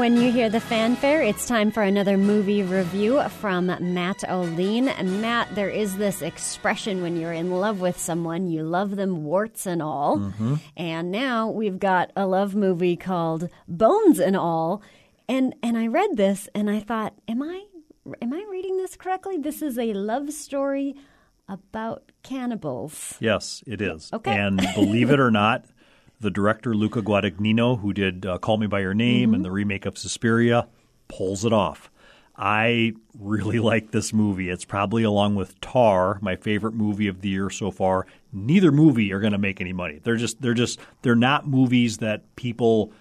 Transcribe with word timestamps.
When 0.00 0.16
you 0.16 0.32
hear 0.32 0.48
the 0.48 0.60
fanfare, 0.60 1.20
it's 1.20 1.46
time 1.46 1.70
for 1.70 1.82
another 1.82 2.16
movie 2.16 2.62
review 2.62 3.22
from 3.28 3.66
Matt 3.66 4.24
O'Lean. 4.26 4.86
Matt, 5.20 5.54
there 5.54 5.68
is 5.68 5.98
this 5.98 6.22
expression 6.22 7.02
when 7.02 7.18
you're 7.18 7.34
in 7.34 7.50
love 7.50 7.82
with 7.82 7.98
someone, 7.98 8.46
you 8.46 8.62
love 8.62 8.96
them 8.96 9.24
warts 9.24 9.66
and 9.66 9.82
all. 9.82 10.16
Mm-hmm. 10.16 10.54
And 10.74 11.10
now 11.10 11.50
we've 11.50 11.78
got 11.78 12.12
a 12.16 12.26
love 12.26 12.54
movie 12.54 12.96
called 12.96 13.50
Bones 13.68 14.18
and 14.18 14.38
All. 14.38 14.80
And 15.28 15.54
and 15.62 15.76
I 15.76 15.86
read 15.86 16.16
this 16.16 16.48
and 16.54 16.70
I 16.70 16.80
thought, 16.80 17.12
am 17.28 17.42
I 17.42 17.66
am 18.22 18.32
I 18.32 18.42
reading 18.50 18.78
this 18.78 18.96
correctly? 18.96 19.36
This 19.36 19.60
is 19.60 19.78
a 19.78 19.92
love 19.92 20.32
story 20.32 20.96
about 21.46 22.10
cannibals. 22.22 23.16
Yes, 23.20 23.62
it 23.66 23.82
is. 23.82 24.08
Okay. 24.14 24.34
And 24.34 24.66
believe 24.74 25.10
it 25.10 25.20
or 25.20 25.30
not, 25.30 25.66
the 26.20 26.30
director 26.30 26.74
Luca 26.74 27.02
Guadagnino, 27.02 27.80
who 27.80 27.92
did 27.92 28.26
uh, 28.26 28.38
Call 28.38 28.58
Me 28.58 28.66
by 28.66 28.80
Your 28.80 28.94
Name 28.94 29.28
Mm-hmm. 29.28 29.34
and 29.34 29.44
the 29.44 29.50
remake 29.50 29.86
of 29.86 29.96
Suspiria, 29.98 30.68
pulls 31.08 31.44
it 31.44 31.52
off. 31.52 31.90
I 32.36 32.92
really 33.18 33.58
like 33.72 33.90
this 33.90 34.12
movie. 34.12 34.48
It's 34.50 34.64
probably 34.64 35.02
along 35.02 35.34
with 35.34 35.60
Tar, 35.60 36.18
my 36.22 36.36
favorite 36.36 36.74
movie 36.74 37.08
of 37.08 37.20
the 37.20 37.28
year 37.30 37.50
so 37.50 37.70
far. 37.70 38.06
Neither 38.32 38.70
movie 38.72 39.12
are 39.12 39.20
going 39.20 39.32
to 39.32 39.38
make 39.38 39.60
any 39.60 39.72
money. 39.72 40.00
They're 40.02 40.16
just 40.16 40.40
they're 40.40 40.54
just 40.54 40.78
they're 41.02 41.14
not 41.16 41.46
movies 41.48 41.98
that 41.98 42.36
people 42.36 42.92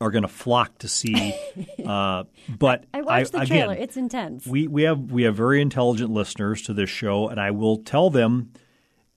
are 0.00 0.10
going 0.10 0.22
to 0.22 0.28
flock 0.28 0.78
to 0.78 0.88
see. 0.88 1.34
Uh, 1.84 2.22
but 2.48 2.84
I 2.94 3.02
watched 3.02 3.32
the 3.32 3.38
again, 3.40 3.66
trailer. 3.66 3.74
it's 3.74 3.96
intense. 3.96 4.46
we 4.46 4.68
we 4.68 4.82
have 4.84 5.10
we 5.10 5.24
have 5.24 5.34
very 5.34 5.60
intelligent 5.60 6.10
listeners 6.10 6.62
to 6.62 6.72
this 6.72 6.88
show, 6.88 7.28
and 7.28 7.40
I 7.40 7.50
will 7.50 7.78
tell 7.78 8.08
them, 8.08 8.52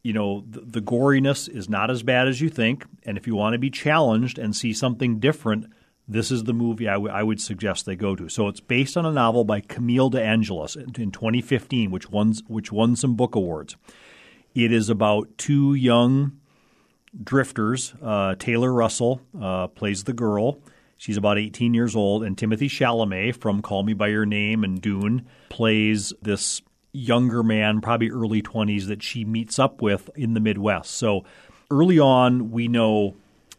you 0.05 0.13
know, 0.13 0.43
the, 0.47 0.61
the 0.61 0.81
goriness 0.81 1.49
is 1.49 1.67
not 1.67 1.89
as 1.89 2.03
bad 2.03 2.27
as 2.27 2.39
you 2.39 2.47
think, 2.47 2.85
and 3.07 3.17
if 3.17 3.25
you 3.25 3.35
want 3.35 3.53
to 3.53 3.57
be 3.57 3.71
challenged 3.71 4.37
and 4.37 4.55
see 4.55 4.71
something 4.71 5.19
different, 5.19 5.65
this 6.07 6.29
is 6.29 6.43
the 6.43 6.53
movie 6.53 6.87
I, 6.87 6.93
w- 6.93 7.11
I 7.11 7.23
would 7.23 7.41
suggest 7.41 7.87
they 7.87 7.95
go 7.95 8.15
to. 8.15 8.29
So 8.29 8.47
it's 8.47 8.59
based 8.59 8.97
on 8.97 9.07
a 9.07 9.11
novel 9.11 9.45
by 9.45 9.61
Camille 9.61 10.11
De 10.11 10.21
Angelis 10.21 10.75
in, 10.75 10.93
in 11.01 11.09
2015, 11.09 11.89
which 11.89 12.11
won 12.11 12.35
which 12.45 12.71
won 12.71 12.95
some 12.95 13.15
book 13.15 13.33
awards. 13.33 13.77
It 14.53 14.71
is 14.71 14.91
about 14.91 15.39
two 15.39 15.73
young 15.73 16.39
drifters. 17.23 17.95
Uh, 17.99 18.35
Taylor 18.35 18.71
Russell 18.71 19.21
uh, 19.41 19.67
plays 19.69 20.03
the 20.03 20.13
girl. 20.13 20.59
She's 20.97 21.17
about 21.17 21.39
18 21.39 21.73
years 21.73 21.95
old, 21.95 22.23
and 22.23 22.37
Timothée 22.37 22.69
Chalamet 22.69 23.37
from 23.37 23.63
Call 23.63 23.81
Me 23.81 23.93
by 23.93 24.09
Your 24.09 24.27
Name 24.27 24.63
and 24.63 24.79
Dune 24.79 25.25
plays 25.49 26.13
this 26.21 26.61
younger 26.95 27.43
man, 27.43 27.81
probably 27.81 28.09
early 28.09 28.41
20s, 28.41 28.87
that 28.87 29.03
she 29.03 29.25
meets 29.25 29.59
up 29.59 29.81
with 29.81 30.09
in 30.15 30.33
the 30.33 30.39
Midwest. 30.39 30.91
So 30.91 31.25
early 31.69 31.99
on, 31.99 32.51
we 32.51 32.67
know 32.67 33.15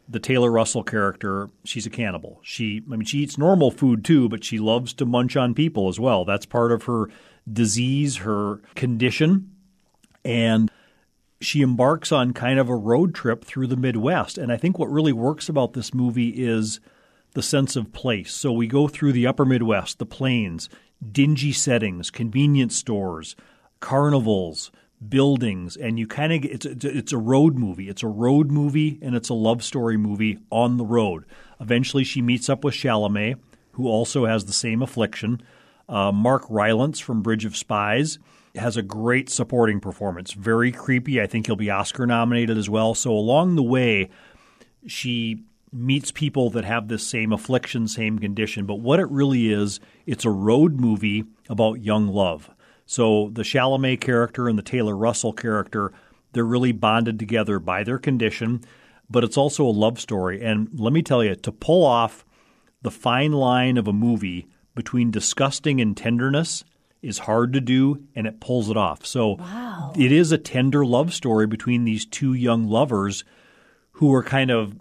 the 0.08 0.20
Taylor 0.20 0.50
Russell 0.50 0.84
character, 0.84 1.50
she's 1.64 1.86
a 1.86 1.90
cannibal. 1.90 2.38
She, 2.42 2.82
I 2.86 2.96
mean, 2.96 3.04
she 3.04 3.18
eats 3.18 3.36
normal 3.36 3.70
food 3.70 4.04
too, 4.04 4.28
but 4.28 4.44
she 4.44 4.58
loves 4.58 4.92
to 4.94 5.06
munch 5.06 5.36
on 5.36 5.54
people 5.54 5.88
as 5.88 5.98
well. 5.98 6.24
That's 6.24 6.46
part 6.46 6.72
of 6.72 6.84
her 6.84 7.08
disease, 7.50 8.18
her 8.18 8.60
condition, 8.74 9.50
and 10.24 10.70
she 11.40 11.60
embarks 11.60 12.12
on 12.12 12.32
kind 12.32 12.58
of 12.58 12.68
a 12.68 12.76
road 12.76 13.14
trip 13.14 13.44
through 13.44 13.66
the 13.66 13.76
Midwest. 13.76 14.38
And 14.38 14.52
I 14.52 14.56
think 14.56 14.78
what 14.78 14.90
really 14.90 15.12
works 15.12 15.48
about 15.48 15.72
this 15.72 15.92
movie 15.92 16.30
is 16.30 16.80
the 17.36 17.42
sense 17.42 17.76
of 17.76 17.92
place. 17.92 18.34
So 18.34 18.50
we 18.50 18.66
go 18.66 18.88
through 18.88 19.12
the 19.12 19.26
upper 19.26 19.44
Midwest, 19.44 19.98
the 19.98 20.06
plains, 20.06 20.70
dingy 21.12 21.52
settings, 21.52 22.10
convenience 22.10 22.74
stores, 22.74 23.36
carnivals, 23.78 24.72
buildings, 25.06 25.76
and 25.76 25.98
you 25.98 26.06
kind 26.06 26.32
of 26.32 26.50
it's 26.50 26.64
it's 26.64 27.12
a 27.12 27.18
road 27.18 27.58
movie. 27.58 27.90
It's 27.90 28.02
a 28.02 28.08
road 28.08 28.50
movie 28.50 28.98
and 29.02 29.14
it's 29.14 29.28
a 29.28 29.34
love 29.34 29.62
story 29.62 29.98
movie 29.98 30.38
on 30.50 30.78
the 30.78 30.84
road. 30.86 31.26
Eventually, 31.60 32.04
she 32.04 32.22
meets 32.22 32.48
up 32.48 32.64
with 32.64 32.74
Chalamet, 32.74 33.38
who 33.72 33.86
also 33.86 34.24
has 34.24 34.46
the 34.46 34.54
same 34.54 34.80
affliction. 34.80 35.42
Uh, 35.90 36.10
Mark 36.12 36.42
Rylance 36.48 36.98
from 36.98 37.20
Bridge 37.20 37.44
of 37.44 37.54
Spies 37.54 38.18
has 38.54 38.78
a 38.78 38.82
great 38.82 39.28
supporting 39.28 39.78
performance. 39.78 40.32
Very 40.32 40.72
creepy. 40.72 41.20
I 41.20 41.26
think 41.26 41.44
he'll 41.44 41.54
be 41.56 41.70
Oscar 41.70 42.06
nominated 42.06 42.56
as 42.56 42.70
well. 42.70 42.94
So 42.94 43.12
along 43.12 43.56
the 43.56 43.62
way, 43.62 44.08
she 44.86 45.44
meets 45.76 46.10
people 46.10 46.50
that 46.50 46.64
have 46.64 46.88
this 46.88 47.06
same 47.06 47.32
affliction, 47.32 47.86
same 47.86 48.18
condition. 48.18 48.66
But 48.66 48.80
what 48.80 49.00
it 49.00 49.10
really 49.10 49.52
is, 49.52 49.80
it's 50.06 50.24
a 50.24 50.30
road 50.30 50.80
movie 50.80 51.24
about 51.48 51.82
young 51.82 52.08
love. 52.08 52.50
So 52.86 53.30
the 53.32 53.42
Chalamet 53.42 54.00
character 54.00 54.48
and 54.48 54.58
the 54.58 54.62
Taylor 54.62 54.96
Russell 54.96 55.32
character, 55.32 55.92
they're 56.32 56.44
really 56.44 56.72
bonded 56.72 57.18
together 57.18 57.58
by 57.58 57.82
their 57.82 57.98
condition, 57.98 58.62
but 59.10 59.24
it's 59.24 59.36
also 59.36 59.64
a 59.64 59.70
love 59.70 60.00
story. 60.00 60.42
And 60.42 60.68
let 60.74 60.92
me 60.92 61.02
tell 61.02 61.22
you, 61.22 61.34
to 61.34 61.52
pull 61.52 61.84
off 61.84 62.24
the 62.82 62.90
fine 62.90 63.32
line 63.32 63.76
of 63.76 63.88
a 63.88 63.92
movie 63.92 64.46
between 64.74 65.10
disgusting 65.10 65.80
and 65.80 65.96
tenderness 65.96 66.64
is 67.02 67.18
hard 67.18 67.52
to 67.52 67.60
do, 67.60 68.04
and 68.14 68.26
it 68.26 68.40
pulls 68.40 68.70
it 68.70 68.76
off. 68.76 69.04
So 69.06 69.38
it 69.96 70.12
is 70.12 70.32
a 70.32 70.38
tender 70.38 70.84
love 70.84 71.12
story 71.12 71.46
between 71.46 71.84
these 71.84 72.06
two 72.06 72.32
young 72.32 72.66
lovers 72.66 73.24
who 73.92 74.12
are 74.14 74.22
kind 74.22 74.50
of 74.50 74.76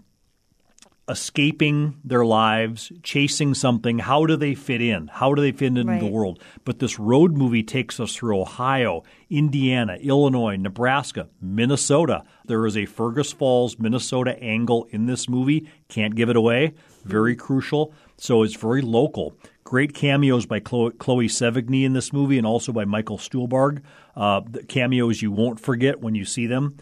escaping 1.08 1.96
their 2.04 2.24
lives, 2.24 2.90
chasing 3.02 3.54
something. 3.54 4.00
How 4.00 4.26
do 4.26 4.36
they 4.36 4.54
fit 4.54 4.80
in? 4.80 5.06
How 5.06 5.34
do 5.34 5.42
they 5.42 5.52
fit 5.52 5.76
into 5.76 5.98
the 5.98 6.06
world? 6.06 6.42
But 6.64 6.80
this 6.80 6.98
road 6.98 7.36
movie 7.36 7.62
takes 7.62 8.00
us 8.00 8.14
through 8.14 8.40
Ohio, 8.40 9.04
Indiana, 9.30 9.98
Illinois, 10.00 10.56
Nebraska, 10.56 11.28
Minnesota. 11.40 12.24
There 12.46 12.66
is 12.66 12.76
a 12.76 12.86
Fergus 12.86 13.32
Falls, 13.32 13.78
Minnesota 13.78 14.36
angle 14.42 14.88
in 14.90 15.06
this 15.06 15.28
movie. 15.28 15.68
Can't 15.88 16.16
give 16.16 16.28
it 16.28 16.36
away. 16.36 16.74
Very 17.04 17.36
crucial. 17.36 17.94
So 18.16 18.42
it's 18.42 18.56
very 18.56 18.82
local. 18.82 19.36
Great 19.62 19.94
cameos 19.94 20.46
by 20.46 20.60
Chloe, 20.60 20.92
Chloe 20.92 21.28
Sevigny 21.28 21.84
in 21.84 21.92
this 21.92 22.12
movie 22.12 22.38
and 22.38 22.46
also 22.46 22.72
by 22.72 22.84
Michael 22.84 23.18
Stuhlbarg. 23.18 23.82
Uh, 24.16 24.40
cameos 24.68 25.22
you 25.22 25.30
won't 25.30 25.60
forget 25.60 26.00
when 26.00 26.14
you 26.14 26.24
see 26.24 26.46
them. 26.46 26.78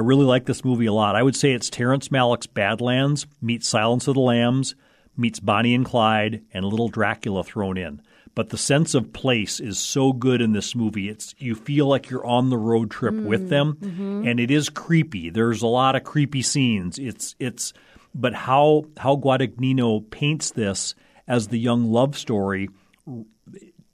I 0.00 0.02
really 0.02 0.24
like 0.24 0.46
this 0.46 0.64
movie 0.64 0.86
a 0.86 0.94
lot. 0.94 1.14
I 1.14 1.22
would 1.22 1.36
say 1.36 1.52
it's 1.52 1.68
Terrence 1.68 2.08
Malick's 2.08 2.46
Badlands 2.46 3.26
meets 3.42 3.68
Silence 3.68 4.08
of 4.08 4.14
the 4.14 4.20
Lambs 4.20 4.74
meets 5.14 5.40
Bonnie 5.40 5.74
and 5.74 5.84
Clyde 5.84 6.42
and 6.54 6.64
Little 6.64 6.88
Dracula 6.88 7.44
thrown 7.44 7.76
in. 7.76 8.00
But 8.34 8.48
the 8.48 8.56
sense 8.56 8.94
of 8.94 9.12
place 9.12 9.60
is 9.60 9.78
so 9.78 10.14
good 10.14 10.40
in 10.40 10.52
this 10.52 10.74
movie. 10.74 11.10
It's 11.10 11.34
you 11.36 11.54
feel 11.54 11.86
like 11.86 12.08
you're 12.08 12.24
on 12.24 12.48
the 12.48 12.56
road 12.56 12.90
trip 12.90 13.12
mm, 13.12 13.26
with 13.26 13.50
them, 13.50 13.76
mm-hmm. 13.78 14.26
and 14.26 14.40
it 14.40 14.50
is 14.50 14.70
creepy. 14.70 15.28
There's 15.28 15.60
a 15.60 15.66
lot 15.66 15.96
of 15.96 16.04
creepy 16.04 16.40
scenes. 16.40 16.98
It's 16.98 17.36
it's 17.38 17.74
but 18.14 18.32
how 18.32 18.86
how 18.96 19.16
Guadagnino 19.16 20.10
paints 20.10 20.50
this 20.52 20.94
as 21.28 21.48
the 21.48 21.58
young 21.58 21.92
love 21.92 22.16
story 22.16 22.70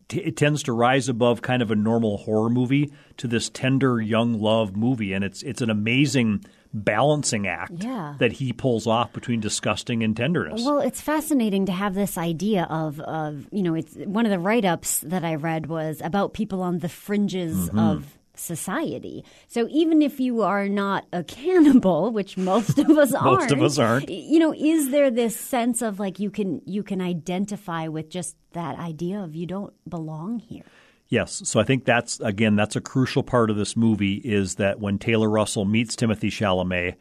t- 0.09 0.21
it 0.21 0.37
tends 0.37 0.63
to 0.65 0.73
rise 0.73 1.09
above 1.09 1.43
kind 1.43 1.63
of 1.63 1.71
a 1.71 1.77
normal 1.77 2.17
horror 2.19 2.51
movie 2.51 2.93
to 3.17 3.27
this 3.29 3.49
tender 3.51 4.01
young 4.01 4.41
love 4.41 4.77
movie 4.77 5.13
and 5.13 5.25
it's 5.25 5.43
it's 5.43 5.61
an 5.63 5.71
amazing 5.71 6.45
balancing 6.75 7.47
act 7.47 7.73
Yeah. 7.85 8.15
that 8.19 8.33
he 8.33 8.53
pulls 8.53 8.87
off 8.87 9.13
between 9.13 9.41
disgusting 9.41 10.03
and 10.03 10.15
tenderness. 10.17 10.63
Well, 10.65 10.81
it's 10.81 11.01
fascinating 11.01 11.67
to 11.67 11.73
have 11.73 11.95
this 11.95 12.19
idea 12.19 12.65
of, 12.69 13.01
of 13.01 13.47
you 13.51 13.63
know, 13.63 13.75
it's 13.75 13.95
one 13.95 14.27
of 14.27 14.31
the 14.31 14.39
write 14.39 14.67
ups 14.67 15.01
that 15.01 15.25
I 15.25 15.37
read 15.37 15.67
was 15.67 16.03
about 16.05 16.35
people 16.35 16.61
on 16.63 16.81
the 16.81 16.89
fringes 16.91 17.57
Mm-hmm. 17.57 17.79
of 17.79 18.19
society. 18.39 19.25
So 19.49 19.69
even 19.71 20.03
if 20.03 20.21
you 20.21 20.43
are 20.43 20.69
not 20.69 21.07
a 21.13 21.25
cannibal, 21.25 22.11
which 22.11 22.37
most 22.37 22.79
of 22.79 22.91
us 22.91 23.13
aren't, 23.13 23.41
Most 23.41 23.51
of 23.51 23.63
us 23.63 23.79
aren't. 23.79 24.09
You 24.09 24.39
know, 24.39 24.55
is 24.55 24.91
there 24.91 25.11
this 25.11 25.37
sense 25.37 25.83
of 25.83 25.99
like 25.99 26.19
you 26.19 26.31
can 26.31 26.63
you 26.65 26.83
can 26.83 27.01
identify 27.01 27.89
with 27.89 28.11
just 28.11 28.37
that 28.53 28.79
idea 28.79 29.21
of 29.21 29.35
you 29.35 29.47
don't 29.47 29.75
belong 29.89 30.39
here? 30.39 30.65
Yes. 31.09 31.43
So 31.45 31.61
I 31.61 31.65
think 31.65 31.85
that's 31.85 32.21
again 32.21 32.57
that's 32.57 32.77
a 32.77 32.81
crucial 32.81 33.23
part 33.23 33.51
of 33.51 33.57
this 33.57 33.77
movie 33.77 34.17
is 34.17 34.57
that 34.57 34.81
when 34.81 34.99
Taylor 34.99 35.31
Russell 35.31 35.65
meets 35.65 35.95
Timothée 35.95 36.31
Chalamet, 36.31 36.97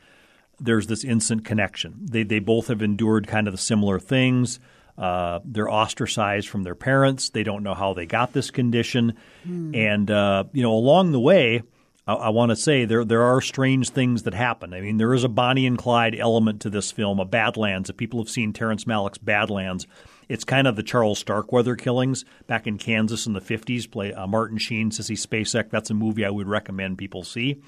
there's 0.59 0.87
this 0.87 1.03
instant 1.03 1.43
connection. 1.43 1.97
They 2.01 2.23
they 2.23 2.39
both 2.39 2.67
have 2.67 2.81
endured 2.81 3.27
kind 3.27 3.47
of 3.47 3.53
the 3.53 3.57
similar 3.57 3.99
things. 3.99 4.59
Uh, 4.97 5.39
they're 5.43 5.69
ostracized 5.69 6.47
from 6.47 6.63
their 6.63 6.75
parents. 6.75 7.29
They 7.29 7.43
don't 7.43 7.63
know 7.63 7.73
how 7.73 7.93
they 7.93 8.05
got 8.05 8.31
this 8.31 8.49
condition, 8.51 9.13
and 9.45 10.09
uh, 10.09 10.45
you 10.53 10.63
know 10.63 10.73
along 10.73 11.11
the 11.11 11.19
way, 11.19 11.63
I, 12.07 12.13
I 12.13 12.29
want 12.29 12.51
to 12.51 12.55
say 12.55 12.85
there 12.85 13.03
there 13.03 13.23
are 13.23 13.41
strange 13.41 13.89
things 13.89 14.23
that 14.23 14.33
happen. 14.33 14.73
I 14.73 14.81
mean, 14.81 14.97
there 14.97 15.13
is 15.13 15.23
a 15.25 15.29
Bonnie 15.29 15.65
and 15.67 15.77
Clyde 15.77 16.15
element 16.17 16.61
to 16.61 16.69
this 16.69 16.91
film, 16.91 17.19
a 17.19 17.25
Badlands. 17.25 17.89
If 17.89 17.97
people 17.97 18.19
have 18.21 18.29
seen 18.29 18.53
Terrence 18.53 18.85
Malick's 18.85 19.17
Badlands, 19.17 19.85
it's 20.29 20.43
kind 20.45 20.65
of 20.65 20.75
the 20.75 20.83
Charles 20.83 21.19
Starkweather 21.19 21.75
killings 21.75 22.23
back 22.47 22.65
in 22.65 22.77
Kansas 22.77 23.27
in 23.27 23.33
the 23.33 23.41
50s. 23.41 23.91
Play 23.91 24.13
uh, 24.13 24.25
Martin 24.27 24.57
Sheen, 24.57 24.91
Sissy 24.91 25.17
Spacek. 25.17 25.69
That's 25.69 25.89
a 25.89 25.93
movie 25.93 26.25
I 26.25 26.29
would 26.29 26.47
recommend 26.47 26.97
people 26.97 27.23
see. 27.23 27.61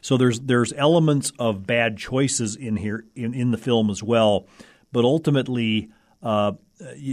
So 0.00 0.16
there's 0.16 0.40
there's 0.40 0.72
elements 0.72 1.32
of 1.38 1.66
bad 1.66 1.98
choices 1.98 2.56
in 2.56 2.76
here 2.76 3.04
in, 3.14 3.34
in 3.34 3.50
the 3.50 3.58
film 3.58 3.90
as 3.90 4.02
well, 4.02 4.46
but 4.92 5.04
ultimately. 5.04 5.90
Uh, 6.22 6.52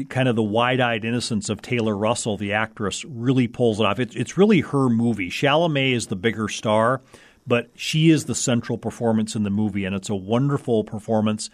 kind 0.09 0.27
of 0.29 0.35
the 0.35 0.43
wide-eyed 0.43 1.03
innocence 1.05 1.49
of 1.49 1.61
Taylor 1.61 1.95
Russell, 1.95 2.37
the 2.37 2.53
actress, 2.53 3.03
really 3.05 3.47
pulls 3.47 3.79
it 3.79 3.85
off. 3.85 3.99
It, 3.99 4.15
it's 4.15 4.37
really 4.37 4.61
her 4.61 4.89
movie. 4.89 5.29
Chalamet 5.29 5.93
is 5.93 6.07
the 6.07 6.15
bigger 6.15 6.47
star, 6.49 7.01
but 7.45 7.69
she 7.75 8.09
is 8.09 8.25
the 8.25 8.35
central 8.35 8.77
performance 8.77 9.35
in 9.35 9.43
the 9.43 9.49
movie, 9.49 9.85
and 9.85 9.95
it's 9.95 10.09
a 10.09 10.15
wonderful 10.15 10.83
performance. 10.83 11.49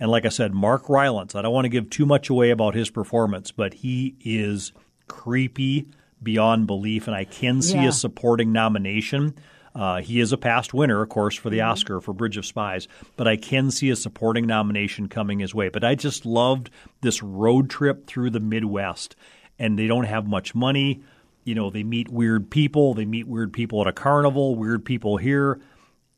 And 0.00 0.10
like 0.10 0.24
I 0.26 0.28
said, 0.30 0.54
Mark 0.54 0.88
Rylance, 0.88 1.34
I 1.34 1.42
don't 1.42 1.52
want 1.52 1.64
to 1.66 1.70
give 1.70 1.90
too 1.90 2.06
much 2.06 2.30
away 2.30 2.50
about 2.50 2.74
his 2.74 2.88
performance, 2.90 3.52
but 3.52 3.74
he 3.74 4.14
is 4.20 4.72
creepy 5.06 5.88
beyond 6.22 6.66
belief, 6.66 7.06
and 7.06 7.16
I 7.16 7.24
can 7.24 7.62
see 7.62 7.76
Yeah. 7.78 7.88
a 7.88 7.92
supporting 7.92 8.52
nomination. 8.52 9.34
Uh, 9.74 10.00
he 10.00 10.20
is 10.20 10.32
a 10.32 10.36
past 10.36 10.74
winner, 10.74 11.02
of 11.02 11.08
course, 11.08 11.34
for 11.36 11.50
the 11.50 11.58
Mm-hmm. 11.58 11.70
Oscar 11.70 12.00
for 12.00 12.12
Bridge 12.12 12.36
of 12.36 12.46
Spies, 12.46 12.88
but 13.16 13.28
I 13.28 13.36
can 13.36 13.70
see 13.70 13.90
a 13.90 13.96
supporting 13.96 14.46
nomination 14.46 15.08
coming 15.08 15.38
his 15.38 15.54
way. 15.54 15.68
But 15.68 15.84
I 15.84 15.94
just 15.94 16.24
loved 16.26 16.70
this 17.00 17.22
road 17.22 17.70
trip 17.70 18.06
through 18.06 18.30
the 18.30 18.40
Midwest, 18.40 19.16
and 19.58 19.78
they 19.78 19.86
don't 19.86 20.04
have 20.04 20.26
much 20.26 20.54
money. 20.54 21.02
You 21.44 21.54
know, 21.54 21.70
they 21.70 21.82
meet 21.82 22.08
weird 22.10 22.50
people. 22.50 22.94
They 22.94 23.04
meet 23.04 23.26
weird 23.26 23.52
people 23.52 23.80
at 23.80 23.86
a 23.86 23.92
carnival, 23.92 24.56
weird 24.56 24.84
people 24.84 25.16
here. 25.16 25.60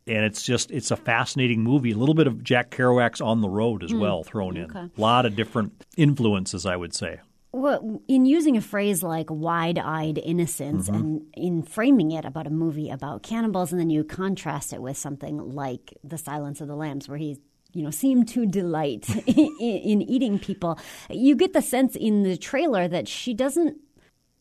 And 0.06 0.25
it's 0.25 0.43
just, 0.43 0.70
it's 0.73 0.91
a 0.91 0.96
fascinating 0.96 1.62
movie. 1.62 1.93
A 1.93 1.96
little 1.96 2.14
bit 2.17 2.26
of 2.26 2.43
Jack 2.43 2.70
Kerouac's 2.70 3.20
On 3.20 3.41
the 3.43 3.49
Road 3.49 3.85
as 3.85 3.94
well 3.94 4.25
thrown 4.25 4.56
in. 4.56 4.70
A 4.75 4.91
lot 4.96 5.25
of 5.26 5.37
different 5.37 5.85
influences, 5.96 6.67
I 6.67 6.75
would 6.75 6.94
say. 6.94 7.20
Well, 7.52 8.00
in 8.06 8.26
using 8.26 8.56
a 8.56 8.61
phrase 8.61 9.02
like 9.02 9.26
wide 9.29 9.79
eyed 9.79 10.19
innocence 10.19 10.88
Mm-hmm. 10.88 10.94
and 11.00 11.23
in 11.35 11.62
framing 11.62 12.12
it 12.12 12.25
about 12.25 12.47
a 12.47 12.50
movie 12.50 12.91
about 12.91 13.23
cannibals, 13.25 13.73
and 13.73 13.81
then 13.81 13.91
you 13.91 14.05
contrast 14.05 14.73
it 14.73 14.81
with 14.81 14.97
something 14.97 15.38
like 15.55 15.93
The 16.05 16.17
Silence 16.19 16.61
of 16.61 16.69
the 16.69 16.76
Lambs, 16.76 17.08
where 17.08 17.19
he 17.19 17.38
you 17.73 17.82
know, 17.85 17.91
seemed 17.91 18.26
to 18.29 18.47
delight 18.47 19.08
in, 19.26 19.49
in 19.61 20.02
eating 20.02 20.38
people, 20.41 20.76
you 21.08 21.37
get 21.37 21.52
the 21.52 21.62
sense 21.62 21.94
in 21.94 22.25
the 22.25 22.37
trailer 22.37 22.88
that 22.88 23.06
she 23.06 23.32
doesn't 23.32 23.79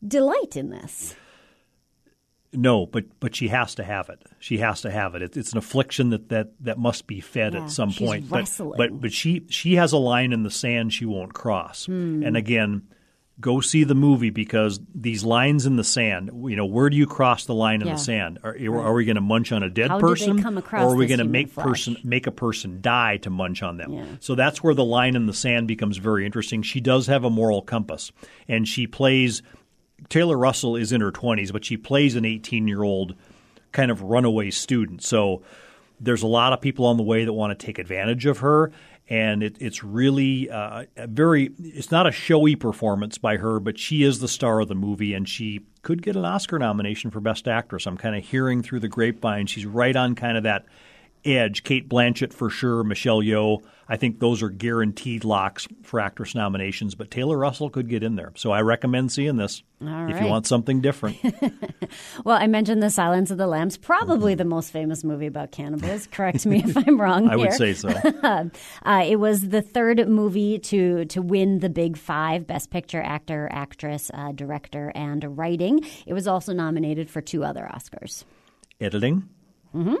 delight 0.06 0.56
in 0.56 0.70
this. 0.70 1.14
No, 2.52 2.86
but 2.86 3.04
but 3.20 3.36
she 3.36 3.46
has 3.48 3.76
to 3.76 3.84
have 3.84 4.08
it. 4.08 4.20
She 4.40 4.58
has 4.58 4.80
to 4.80 4.90
have 4.90 5.14
it. 5.14 5.22
it 5.22 5.36
it's 5.36 5.52
an 5.52 5.58
affliction 5.58 6.10
that, 6.10 6.28
that, 6.30 6.48
that 6.60 6.78
must 6.78 7.06
be 7.06 7.20
fed 7.20 7.54
Yeah, 7.54 7.62
at 7.64 7.70
some 7.70 7.92
point. 7.92 8.28
But, 8.28 8.36
wrestling. 8.40 8.74
but 8.76 9.00
but 9.00 9.12
she 9.12 9.46
she 9.48 9.76
has 9.76 9.92
a 9.92 9.98
line 9.98 10.32
in 10.32 10.42
the 10.42 10.50
sand 10.50 10.92
she 10.92 11.04
won't 11.06 11.32
cross. 11.32 11.86
Hmm. 11.86 12.24
And 12.24 12.36
again, 12.36 12.88
go 13.40 13.60
see 13.60 13.84
the 13.84 13.94
movie 13.94 14.30
because 14.30 14.78
these 14.94 15.24
lines 15.24 15.64
in 15.66 15.76
the 15.76 15.84
sand. 15.84 16.30
You 16.48 16.56
know, 16.56 16.66
where 16.66 16.90
do 16.90 16.96
you 16.96 17.06
cross 17.06 17.46
the 17.46 17.54
line 17.54 17.80
in 17.80 17.86
Yeah. 17.88 17.94
the 17.94 17.98
sand? 17.98 18.38
Are, 18.44 18.54
are 18.54 18.92
we 18.92 19.04
going 19.04 19.14
to 19.16 19.20
munch 19.20 19.50
on 19.52 19.62
a 19.62 19.70
dead 19.70 19.88
How 19.90 19.98
person, 19.98 20.42
come 20.42 20.58
across 20.58 20.82
or 20.82 20.92
are 20.92 20.96
we 20.96 21.06
going 21.06 21.18
to 21.18 21.24
make 21.24 21.48
flesh? 21.48 21.66
person 21.66 21.96
make 22.04 22.26
a 22.26 22.30
person 22.32 22.80
die 22.80 23.16
to 23.18 23.30
munch 23.30 23.62
on 23.62 23.76
them? 23.78 23.92
Yeah. 23.92 24.04
So 24.20 24.34
that's 24.34 24.62
where 24.62 24.74
the 24.74 24.84
line 24.84 25.16
in 25.16 25.26
the 25.26 25.34
sand 25.34 25.68
becomes 25.68 25.96
very 25.96 26.26
interesting. 26.26 26.62
She 26.62 26.80
does 26.80 27.06
have 27.06 27.24
a 27.24 27.30
moral 27.30 27.62
compass, 27.62 28.12
and 28.48 28.68
she 28.68 28.86
plays. 28.86 29.42
Taylor 30.08 30.36
Russell 30.36 30.76
is 30.76 30.92
in 30.92 31.00
her 31.02 31.12
20s, 31.12 31.52
but 31.52 31.64
she 31.64 31.76
plays 31.76 32.16
an 32.16 32.24
18 32.24 32.66
year 32.68 32.82
old 32.82 33.14
kind 33.72 33.90
of 33.90 34.02
runaway 34.02 34.50
student. 34.50 35.02
So 35.02 35.42
there's 36.00 36.22
a 36.22 36.26
lot 36.26 36.52
of 36.52 36.60
people 36.60 36.86
on 36.86 36.96
the 36.96 37.02
way 37.02 37.24
that 37.24 37.32
want 37.32 37.56
to 37.58 37.66
take 37.66 37.78
advantage 37.78 38.26
of 38.26 38.38
her. 38.38 38.72
And 39.10 39.42
it, 39.42 39.56
it's 39.58 39.82
really 39.82 40.48
uh, 40.48 40.84
very, 40.96 41.50
it's 41.58 41.90
not 41.90 42.06
a 42.06 42.12
showy 42.12 42.54
performance 42.54 43.18
by 43.18 43.38
her, 43.38 43.58
but 43.58 43.76
she 43.76 44.04
is 44.04 44.20
the 44.20 44.28
star 44.28 44.60
of 44.60 44.68
the 44.68 44.76
movie 44.76 45.14
and 45.14 45.28
she 45.28 45.66
could 45.82 46.00
get 46.00 46.14
an 46.14 46.24
Oscar 46.24 46.60
nomination 46.60 47.10
for 47.10 47.20
Best 47.20 47.48
Actress. 47.48 47.86
I'm 47.86 47.96
kind 47.96 48.14
of 48.14 48.24
hearing 48.24 48.62
through 48.62 48.80
the 48.80 48.88
grapevine. 48.88 49.46
She's 49.46 49.66
right 49.66 49.96
on 49.96 50.14
kind 50.14 50.36
of 50.36 50.44
that 50.44 50.64
edge. 51.24 51.64
Cate 51.64 51.88
Blanchett 51.88 52.32
for 52.32 52.50
sure, 52.50 52.82
Michelle 52.84 53.20
Yeoh. 53.20 53.62
I 53.88 53.96
think 53.96 54.20
those 54.20 54.40
are 54.40 54.48
guaranteed 54.48 55.24
locks 55.24 55.66
for 55.82 55.98
actress 55.98 56.36
nominations, 56.36 56.94
but 56.94 57.10
Taylor 57.10 57.36
Russell 57.36 57.70
could 57.70 57.88
get 57.88 58.04
in 58.04 58.14
there. 58.14 58.30
So 58.36 58.52
I 58.52 58.60
recommend 58.60 59.10
seeing 59.10 59.36
this 59.36 59.64
if 59.80 60.20
you 60.20 60.28
want 60.28 60.46
something 60.46 60.80
different. 60.80 61.18
Well, 62.24 62.36
I 62.36 62.46
mentioned 62.46 62.82
The 62.82 62.90
Silence 62.90 63.32
of 63.32 63.38
the 63.38 63.48
Lambs, 63.48 63.76
probably 63.76 64.36
the 64.36 64.44
most 64.44 64.70
famous 64.70 65.02
movie 65.02 65.26
about 65.26 65.50
cannibals. 65.50 66.06
Correct 66.12 66.46
me 66.46 66.62
if 66.64 66.76
I'm 66.76 67.00
wrong. 67.00 67.28
I 67.28 67.34
would 67.34 67.52
say 67.52 67.72
so. 67.74 67.88
Uh, 68.84 69.04
it 69.06 69.16
was 69.16 69.48
the 69.48 69.62
third 69.62 70.06
movie 70.08 70.58
to 70.58 71.04
to 71.06 71.20
win 71.20 71.58
the 71.58 71.68
Big 71.68 71.96
Five: 71.96 72.46
Best 72.46 72.70
Picture, 72.70 73.02
Actor, 73.02 73.48
Actress, 73.50 74.10
uh, 74.14 74.32
Director, 74.32 74.92
and 74.94 75.36
Writing. 75.36 75.84
It 76.06 76.14
was 76.14 76.26
also 76.28 76.52
nominated 76.52 77.10
for 77.10 77.20
two 77.20 77.42
other 77.42 77.68
Oscars. 77.72 78.24
Editing. 78.80 79.28
Mm-hmm. 79.74 79.96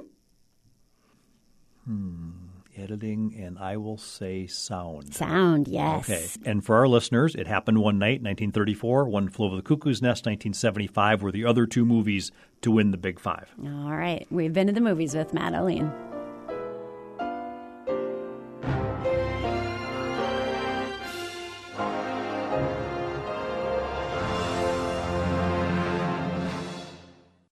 Hmm. 1.86 2.30
Editing, 2.76 3.34
and 3.38 3.58
I 3.58 3.76
will 3.76 3.98
say 3.98 4.46
sound. 4.46 5.12
Sound, 5.12 5.66
yes. 5.68 6.08
Okay. 6.08 6.26
And 6.48 6.64
for 6.64 6.76
our 6.76 6.86
listeners, 6.88 7.34
it 7.34 7.46
happened 7.46 7.78
one 7.78 7.98
night, 7.98 8.22
1934. 8.22 9.06
One 9.06 9.28
Flew 9.28 9.46
Over 9.46 9.56
the 9.56 9.62
Cuckoo's 9.62 10.00
Nest, 10.00 10.24
1975, 10.24 11.20
were 11.22 11.32
the 11.32 11.44
other 11.44 11.66
two 11.66 11.84
movies 11.84 12.30
to 12.62 12.70
win 12.70 12.92
the 12.92 12.96
Big 12.96 13.18
Five. 13.18 13.52
All 13.62 13.92
right, 13.92 14.26
we've 14.30 14.52
been 14.52 14.68
to 14.68 14.72
the 14.72 14.80
movies 14.80 15.14
with 15.14 15.34
Matt 15.34 15.52
O'Lean. 15.54 15.92